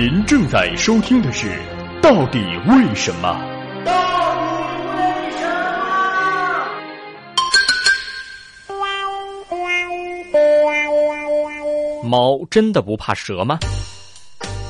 [0.00, 1.48] 您正在收听的是
[2.00, 3.38] 《到底为什么》。
[3.84, 5.46] 到为什
[12.02, 12.08] 么？
[12.08, 13.58] 猫真的不怕蛇吗？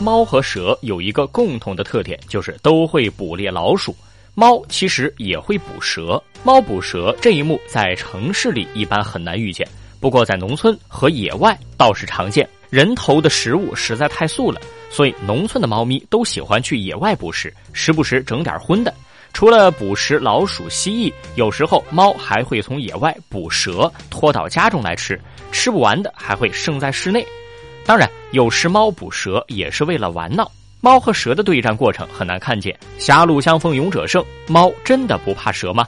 [0.01, 3.95] 猫和蛇有一个共同的特点，就是都会捕猎老鼠。
[4.35, 9.65] 猫其实也会捕蛇，猫捕蛇这一幕在城市里一般很难遇见，
[10.01, 12.49] 不过在农村和野外倒是常见。
[12.71, 18.95] 人头的食物实在太素了，所以农村的猫咪都喜欢去野外捕食，时不时整点荤的。
[19.33, 25.21] 除了捕食老鼠、蜥蜴，有时候猫还会从野外捕蛇拖到家中来吃，
[25.51, 27.27] 吃不完的还会剩在室内。
[27.85, 30.51] 当然，有时猫捕蛇也是为了玩闹。
[30.81, 34.25] 猫和蛇的对战过程很难看见，狭路相逢勇者胜。
[34.47, 35.87] 猫真的不怕蛇吗？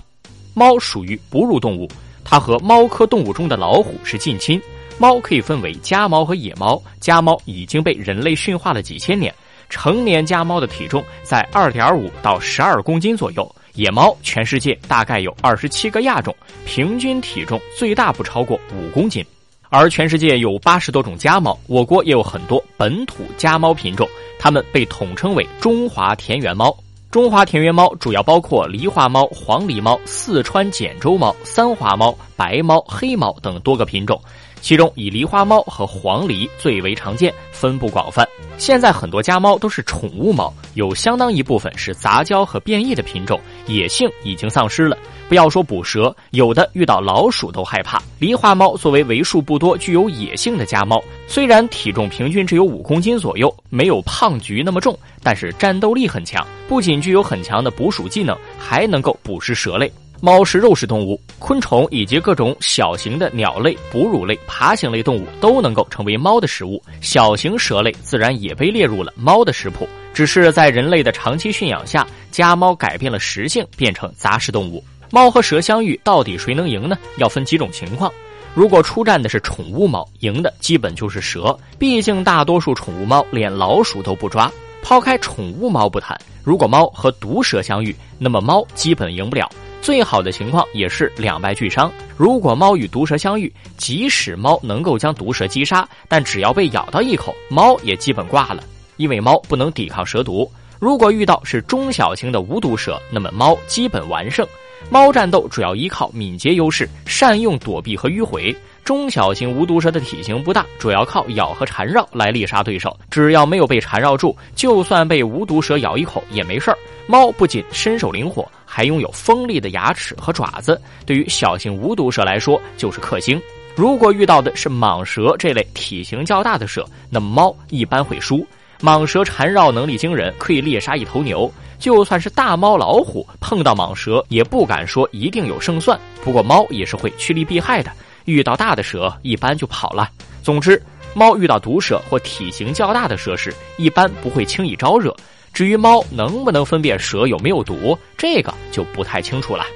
[0.53, 1.89] 猫属于哺乳动物，
[2.25, 4.61] 它和猫科动物中的老虎是近亲。
[5.03, 9.35] 猫可以分为家猫和野猫，家猫已经被人类驯化了几千年，
[9.69, 13.45] 成年家猫的体重在二点五到十二公斤左右。
[13.75, 16.33] 野猫全世界大概有二十七个亚种，
[16.65, 19.27] 平均体重最大不超过五公斤。
[19.71, 26.73] 而全世界有八十多种家猫，我国也有很多本土家猫品种，它们被统称为中华田园猫。
[27.11, 34.23] 中华田园猫主要包括狸花猫、黄狸猫、四川简州猫、三花猫、白猫、黑猫等多个品种。
[34.63, 38.27] 其中以狸花猫和黄狸最为常见，分布广泛。
[38.57, 44.97] 现在很多家猫都是宠物猫，有相当一部分是杂交和变异的品种，野性已经丧失了。
[45.29, 48.01] 不要说捕蛇，有的遇到老鼠都害怕。
[48.21, 59.91] 狸花猫作为为数不多具有野性的家猫，虽然体重平均只有五公斤左右，没有胖橘那么重，但是战斗力很强，不仅具有很强的捕鼠技能，还能够捕食蛇类。
[60.25, 66.81] 猫是肉食动物，昆虫以及各种小型的鸟类、哺乳类、爬行类动物都能够成为猫的食物。
[67.01, 69.85] 小型蛇类自然也被列入了猫的食谱，
[70.15, 74.85] 只是在人类的长期驯养下，家猫改变了食性，变成杂食动物。
[75.11, 76.97] 猫和蛇相遇，到底谁能赢呢？
[77.17, 78.09] 要分几种情况。
[78.55, 84.49] 如果出战的是宠物猫，赢的基本就是蛇，毕竟大多数宠物猫连老鼠都不抓。
[84.85, 89.51] 抛开宠物猫不谈，如果猫和毒蛇相遇，那么猫基本赢不了。
[89.83, 91.93] 最好的情况也是两败俱伤。
[92.17, 98.63] 如果猫与毒蛇相遇，即使猫能够将毒蛇击杀，但只要被咬到一口，猫也基本挂了，
[98.97, 100.49] 因为猫不能抵抗蛇毒。
[100.79, 104.47] 如果遇到是中小型的无毒蛇，那么猫基本完胜。
[104.91, 108.55] 猫战斗主要依靠敏捷优势，善用躲避和迂回。
[108.85, 112.97] 中小型无毒蛇的体型不大，主要靠咬和缠绕来猎杀对手。
[113.11, 116.79] 只要没有被缠绕住，就算被无毒蛇咬一口也没事儿。
[117.13, 123.39] 猫不仅身手灵活，还拥有锋利的牙齿和爪子，对于小型无毒蛇来说就是克星。
[123.77, 128.47] 如果遇到的是蟒蛇这类体型较大的蛇，那么猫一般会输。
[128.81, 131.53] 蟒蛇缠绕能力惊人，可以猎杀一头牛。
[131.79, 136.01] 就算是大猫、老虎碰到蟒蛇，也不敢说一定有胜算。
[136.25, 137.93] 不过猫也是会趋利避害的。
[138.25, 140.09] 遇到大的蛇，一般就跑了。
[140.43, 140.83] 总之，
[141.13, 145.15] 猫遇到毒蛇或体型较大的蛇时，一般不会轻易招惹。
[145.53, 149.65] 至于猫能不能分辨蛇有没有毒，这个就不太清楚了。